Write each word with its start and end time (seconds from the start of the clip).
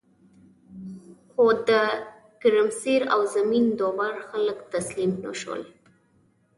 خو 1.31 1.45
د 1.67 1.69
ګرمسیر 2.41 3.01
او 3.13 3.21
زمین 3.35 3.65
داور 3.77 4.13
خلک 4.29 4.57
تسلیم 4.73 5.11
نشول. 5.25 5.61